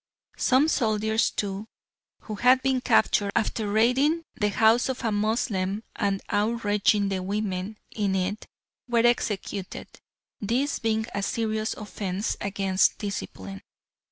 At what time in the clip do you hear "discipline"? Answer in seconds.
12.97-13.61